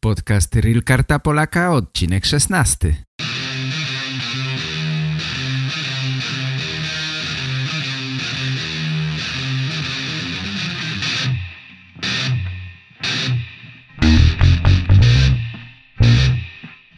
[0.00, 2.84] Podcast Real Karta Polaka, odcinek 16.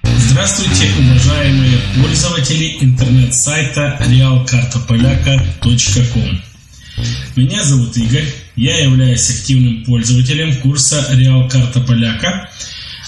[0.04, 6.40] Здравствуйте, уважаемые пользователи интернет-сайта realkartapolyaka.com
[7.34, 12.48] Меня зовут Игорь, я являюсь активным пользователем курса Реал Карта Поляка,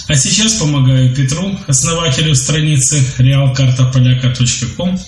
[0.06, 4.98] а сейчас помогаю Петру, основателю страницы realkartapolyaka.com,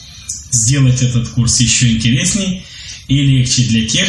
[0.50, 2.64] сделать этот курс еще интересней
[3.08, 4.08] и легче для тех,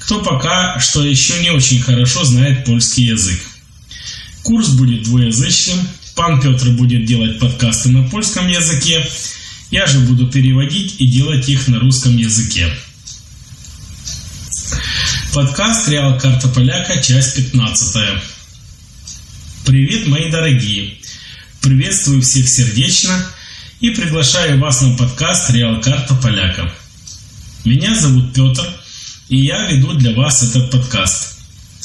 [0.00, 3.40] кто пока что еще не очень хорошо знает польский язык.
[4.42, 5.78] Курс будет двуязычным,
[6.14, 9.04] пан Петр будет делать подкасты на польском языке,
[9.70, 12.70] я же буду переводить и делать их на русском языке.
[15.32, 18.22] Подкаст «Реал Карта Поляка», часть 15.
[19.64, 20.98] Привет, мои дорогие!
[21.62, 23.14] Приветствую всех сердечно
[23.80, 26.70] и приглашаю вас на подкаст «Реал Карта Поляка».
[27.64, 28.62] Меня зовут Петр,
[29.30, 31.38] и я веду для вас этот подкаст,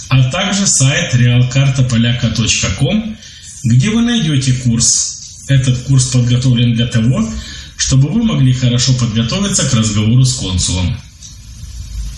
[0.09, 3.17] а также сайт realkartapolaka.com,
[3.63, 5.45] где вы найдете курс.
[5.47, 7.31] Этот курс подготовлен для того,
[7.77, 10.99] чтобы вы могли хорошо подготовиться к разговору с консулом.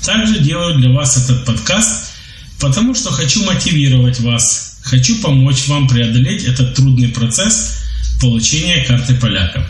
[0.04, 2.14] Также делаю для вас этот подкаст,
[2.60, 7.78] потому что хочу мотивировать вас, хочу помочь вам преодолеть этот трудный процесс
[8.20, 9.68] получения карты поляка.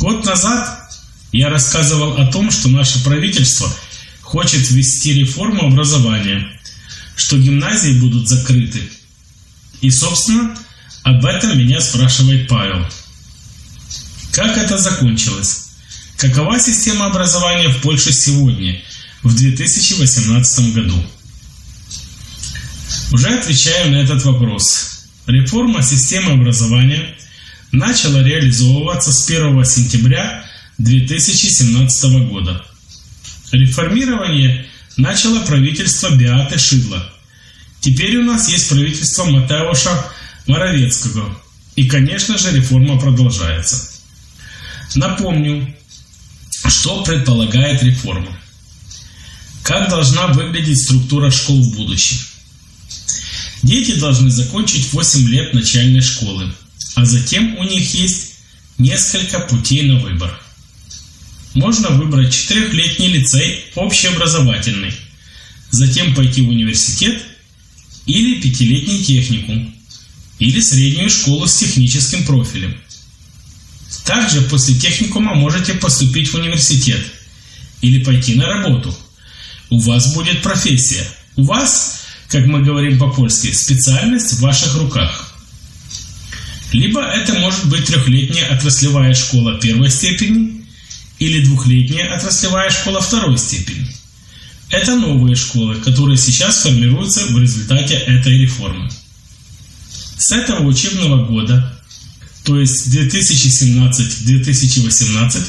[0.00, 0.90] Год назад
[1.32, 3.70] я рассказывал о том, что наше правительство
[4.22, 6.46] хочет ввести реформу образования,
[7.16, 8.82] что гимназии будут закрыты.
[9.80, 10.56] И, собственно,
[11.02, 12.84] об этом меня спрашивает Павел.
[14.32, 15.68] Как это закончилось?
[16.16, 18.80] Какова система образования в Польше сегодня,
[19.22, 21.02] в 2018 году?
[23.10, 25.06] Уже отвечаю на этот вопрос.
[25.26, 27.14] Реформа системы образования
[27.72, 30.44] начала реализовываться с 1 сентября
[30.76, 32.62] 2017 года.
[33.50, 34.66] Реформирование
[34.98, 37.10] начало правительство Биаты Шидла.
[37.80, 40.04] Теперь у нас есть правительство Матеуша
[40.46, 41.34] Моровецкого.
[41.76, 43.88] И, конечно же, реформа продолжается.
[44.96, 45.74] Напомню,
[46.66, 48.36] что предполагает реформа?
[49.62, 52.18] Как должна выглядеть структура школ в будущем?
[53.62, 56.52] Дети должны закончить 8 лет начальной школы,
[56.94, 58.34] а затем у них есть
[58.78, 60.38] несколько путей на выбор.
[61.54, 64.92] Можно выбрать четырехлетний лицей общеобразовательный,
[65.70, 67.22] затем пойти в университет
[68.06, 69.74] или пятилетний техникум,
[70.38, 72.76] или среднюю школу с техническим профилем–
[74.08, 77.04] также после техникума можете поступить в университет
[77.82, 78.96] или пойти на работу.
[79.68, 81.06] У вас будет профессия.
[81.36, 85.34] У вас, как мы говорим по-польски, специальность в ваших руках.
[86.72, 90.66] Либо это может быть трехлетняя отраслевая школа первой степени
[91.18, 93.88] или двухлетняя отраслевая школа второй степени.
[94.70, 98.90] Это новые школы, которые сейчас формируются в результате этой реформы.
[100.18, 101.78] С этого учебного года
[102.48, 105.42] то есть 2017-2018,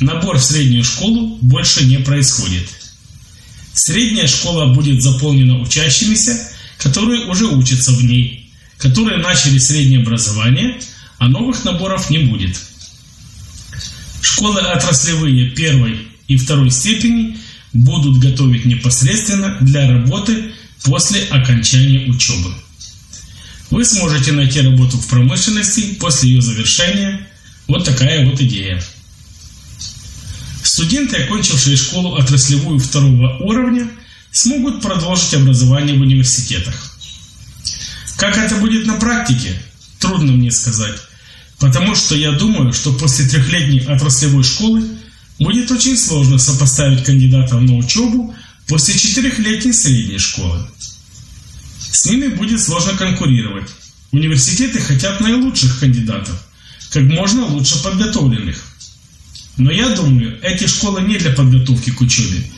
[0.00, 2.68] набор в среднюю школу больше не происходит.
[3.78, 10.80] Средняя школа будет заполнена учащимися, которые уже учатся в ней, которые начали среднее образование,
[11.18, 12.58] а новых наборов не будет.
[14.20, 17.38] Школы отраслевые первой и второй степени
[17.72, 20.50] будут готовить непосредственно для работы
[20.82, 22.52] после окончания учебы.
[23.70, 27.28] Вы сможете найти работу в промышленности после ее завершения.
[27.68, 28.82] Вот такая вот идея.
[30.78, 33.90] Студенты, окончившие школу отраслевую второго уровня,
[34.30, 36.72] смогут продолжить образование в университетах.
[38.16, 39.60] Как это будет на практике,
[39.98, 40.94] трудно мне сказать,
[41.58, 44.84] потому что я думаю, что после трехлетней отраслевой школы
[45.40, 48.32] будет очень сложно сопоставить кандидатов на учебу
[48.68, 50.64] после четырехлетней средней школы.
[51.90, 53.68] С ними будет сложно конкурировать.
[54.12, 56.40] Университеты хотят наилучших кандидатов,
[56.92, 58.62] как можно лучше подготовленных.
[59.58, 62.48] Но я думаю, эти школы не для подготовки к учебе,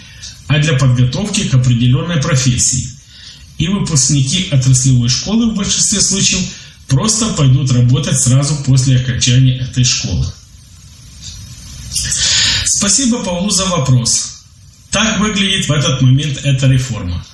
[0.46, 2.90] а для подготовки к определенной профессии.
[3.56, 6.42] И выпускники отраслевой школы в большинстве случаев
[6.88, 10.26] просто пойдут работать сразу после окончания этой школы.
[12.64, 14.42] Спасибо Павлу за вопрос.
[14.90, 17.24] Так выглядит в этот момент эта реформа.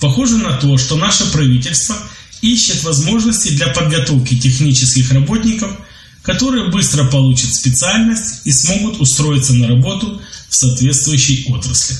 [0.00, 1.96] Похоже на то, что наше правительство
[2.42, 5.76] ищет возможности для подготовки технических работников,
[6.22, 11.96] которые быстро получат специальность и смогут устроиться на работу в соответствующей отрасли.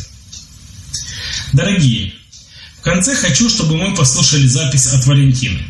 [1.53, 2.15] Дорогие,
[2.79, 5.61] в конце хочу, чтобы мы послушали запись от Валентины.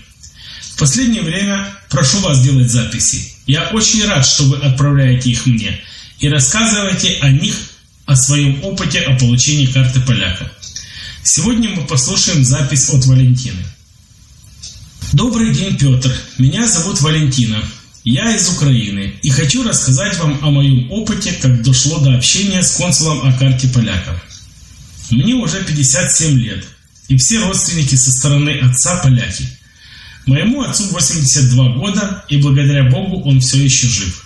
[0.78, 3.34] последнее время прошу вас делать записи.
[3.46, 5.80] Я очень рад, что вы отправляете их мне
[6.18, 7.54] и рассказываете о них,
[8.06, 10.50] о своем опыте о получении карты поляка.
[11.22, 13.62] Сегодня мы послушаем запись от Валентины.
[15.12, 16.12] Добрый день, Петр.
[16.38, 17.62] Меня зовут Валентина.
[18.04, 22.76] Я из Украины и хочу рассказать вам о моем опыте, как дошло до общения с
[22.76, 24.20] консулом о карте поляка.
[25.10, 26.64] Мне уже 57 лет,
[27.08, 29.46] и все родственники со стороны отца поляки.
[30.24, 34.24] Моему отцу 82 года, и благодаря Богу он все еще жив.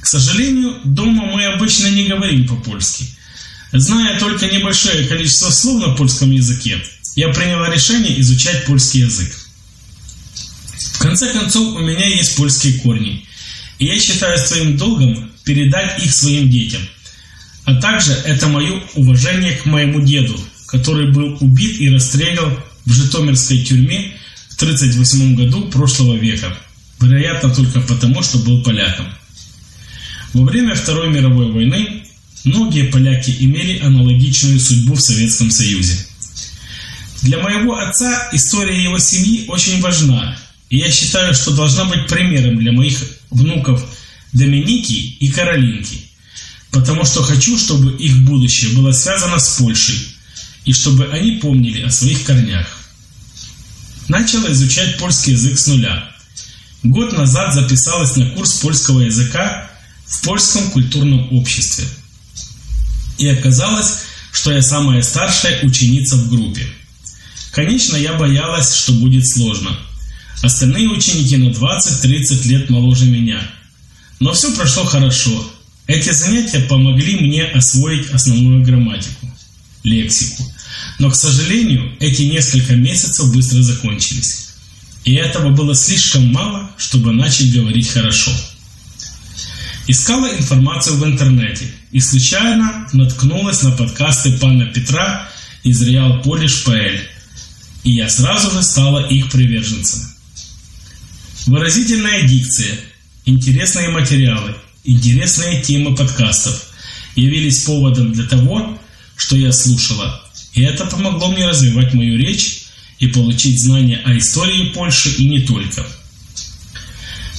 [0.00, 3.06] К сожалению, дома мы обычно не говорим по-польски.
[3.72, 6.82] Зная только небольшое количество слов на польском языке,
[7.14, 9.45] я приняла решение изучать польский язык.
[10.96, 13.26] В конце концов, у меня есть польские корни,
[13.78, 16.80] и я считаю своим долгом передать их своим детям.
[17.66, 23.62] А также это мое уважение к моему деду, который был убит и расстрелян в Житомирской
[23.62, 24.16] тюрьме
[24.48, 26.56] в 1938 году прошлого века,
[26.98, 29.06] вероятно только потому, что был поляком.
[30.32, 32.04] Во время Второй мировой войны
[32.44, 35.98] многие поляки имели аналогичную судьбу в Советском Союзе.
[37.20, 40.38] Для моего отца история его семьи очень важна,
[40.70, 42.98] я считаю, что должна быть примером для моих
[43.30, 43.84] внуков
[44.32, 46.00] Доминики и Каролинки,
[46.70, 50.08] потому что хочу, чтобы их будущее было связано с Польшей,
[50.64, 52.66] и чтобы они помнили о своих корнях.
[54.08, 56.10] Начала изучать польский язык с нуля.
[56.82, 59.70] Год назад записалась на курс польского языка
[60.06, 61.84] в польском культурном обществе.
[63.18, 64.00] И оказалось,
[64.32, 66.66] что я самая старшая ученица в группе.
[67.52, 69.76] Конечно, я боялась, что будет сложно–
[70.42, 73.40] Остальные ученики на 20-30 лет моложе меня.
[74.20, 75.50] Но все прошло хорошо.
[75.86, 79.30] Эти занятия помогли мне освоить основную грамматику,
[79.84, 80.44] лексику.
[80.98, 84.48] Но, к сожалению, эти несколько месяцев быстро закончились.
[85.04, 88.32] И этого было слишком мало, чтобы начать говорить хорошо.
[89.86, 95.28] Искала информацию в интернете и случайно наткнулась на подкасты пана Петра
[95.62, 97.00] из Real Polish PL,
[97.84, 100.15] и я сразу же стала их приверженцем.
[101.46, 102.76] Выразительная дикция,
[103.24, 106.60] интересные материалы, интересные темы подкастов
[107.14, 108.76] явились поводом для того,
[109.16, 110.20] что я слушала,
[110.54, 112.62] и это помогло мне развивать мою речь
[112.98, 115.86] и получить знания о истории Польши и не только.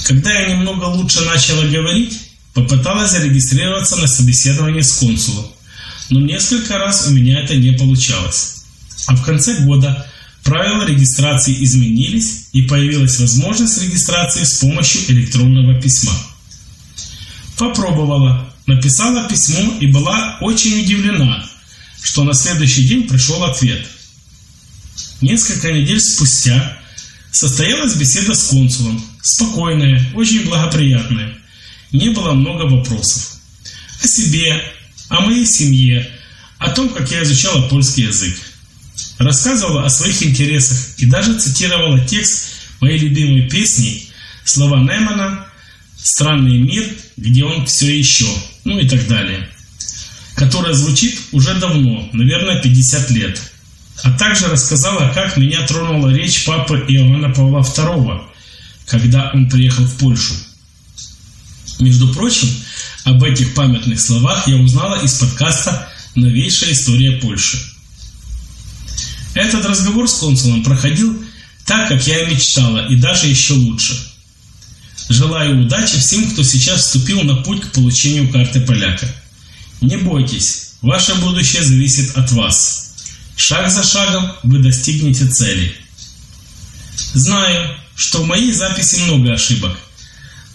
[0.05, 2.17] Когда я немного лучше начала говорить,
[2.53, 5.47] попыталась зарегистрироваться на собеседование с консулом,
[6.09, 8.63] но несколько раз у меня это не получалось.
[9.07, 10.07] А в конце года
[10.47, 16.13] Правила регистрации изменились и появилась возможность регистрации с помощью электронного письма.
[17.57, 21.45] Попробовала, написала письмо и была очень удивлена,
[22.01, 23.85] что на следующий день пришел ответ.
[25.19, 26.77] Несколько недель спустя
[27.29, 31.37] состоялась беседа с консулом, спокойная, очень благоприятная.
[31.91, 33.35] Не было много вопросов.
[34.01, 34.63] О себе,
[35.09, 36.09] о моей семье,
[36.57, 38.46] о том, как я изучала польский язык
[39.17, 42.49] рассказывала о своих интересах и даже цитировала текст
[42.79, 44.07] моей любимой песни
[44.43, 45.45] слова Немана
[45.97, 46.85] «Странный мир,
[47.17, 48.27] где он все еще»,
[48.63, 49.49] ну и так далее,
[50.35, 53.41] которая звучит уже давно, наверное, 50 лет.
[54.03, 58.21] А также рассказала, как меня тронула речь папы Иоанна Павла II,
[58.85, 60.35] когда он приехал в Польшу.
[61.79, 62.47] Между прочим,
[63.05, 67.57] об этих памятных словах я узнала из подкаста «Новейшая история Польши».
[69.37, 71.23] Этот разговор с консулом проходил
[71.63, 73.95] так, как я и мечтала, и даже еще лучше.
[75.09, 79.07] Желаю удачи всем, кто сейчас вступил на путь к получению карты поляка.
[79.79, 82.95] Не бойтесь, ваше будущее зависит от вас.
[83.35, 85.71] Шаг за шагом вы достигнете цели.
[87.13, 89.77] Знаю, что в моей записи много ошибок,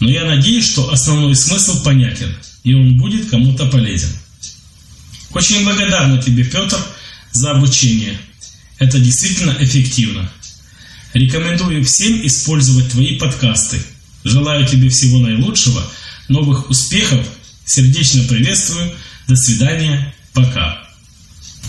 [0.00, 4.10] но я надеюсь, что основной смысл понятен, и он будет кому-то полезен.
[5.30, 6.78] Очень благодарна тебе, Петр,
[7.30, 8.18] за обучение.
[8.82, 10.28] Это действительно эффективно.
[11.14, 13.80] Рекомендую всем использовать твои подкасты.
[14.24, 15.88] Желаю тебе всего наилучшего,
[16.26, 17.24] новых успехов,
[17.64, 18.92] сердечно приветствую,
[19.28, 20.82] до свидания, пока.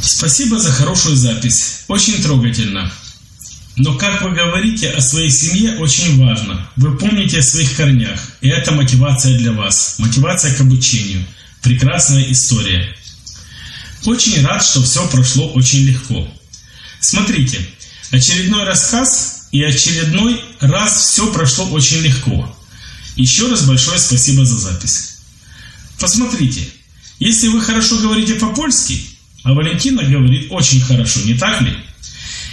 [0.01, 2.91] Спасибо за хорошую запись, очень трогательно.
[3.75, 6.67] Но как вы говорите о своей семье, очень важно.
[6.77, 11.23] Вы помните о своих корнях, и это мотивация для вас, мотивация к обучению.
[11.61, 12.97] Прекрасная история.
[14.03, 16.27] Очень рад, что все прошло очень легко.
[17.03, 17.59] Смотрите,
[18.11, 22.57] очередной рассказ и очередной раз все прошло очень легко.
[23.17, 25.17] Еще раз большое спасибо за запись.
[25.99, 26.65] Посмотрите,
[27.19, 29.01] если вы хорошо говорите по-польски,
[29.43, 31.75] а Валентина говорит очень хорошо, не так ли?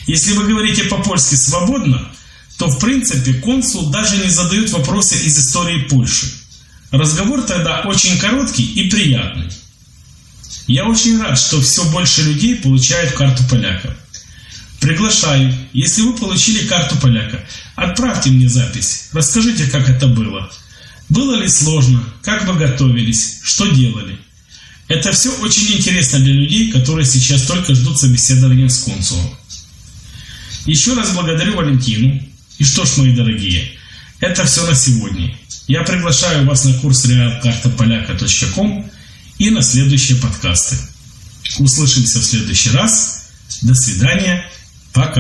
[0.09, 2.11] Если вы говорите по-польски свободно,
[2.59, 6.27] то в принципе консул даже не задает вопросы из истории Польши.
[6.91, 9.47] Разговор тогда очень короткий и приятный.
[10.67, 13.97] Я очень рад, что все больше людей получают карту поляка.
[14.81, 17.45] Приглашаю, если вы получили карту поляка,
[17.77, 20.51] отправьте мне запись, расскажите, как это было.
[21.11, 24.19] Было ли сложно, как вы готовились, что делали.
[24.89, 29.31] Это все очень интересно для людей, которые сейчас только ждут собеседования с консулом.
[30.67, 32.23] Еще раз благодарю Валентину.
[32.59, 33.73] И что ж, мои дорогие,
[34.19, 35.37] это все на сегодня.
[35.67, 38.91] Я приглашаю вас на курс realkartapoляka.com
[39.39, 40.77] и на следующие подкасты.
[41.59, 43.27] Услышимся в следующий раз.
[43.63, 44.45] До свидания.
[44.93, 45.15] Fuck.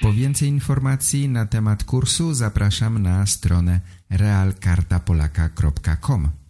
[0.00, 3.80] Po więcej informacji na temat kursu zapraszam na stronę
[4.10, 6.41] realkartapolaka.com.